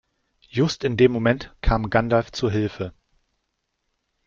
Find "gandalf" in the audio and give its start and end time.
1.91-2.31